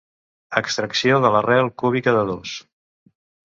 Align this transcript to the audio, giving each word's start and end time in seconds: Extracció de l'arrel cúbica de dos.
Extracció 0.61 1.21
de 1.27 1.31
l'arrel 1.37 1.71
cúbica 1.85 2.17
de 2.19 2.27
dos. 2.33 2.59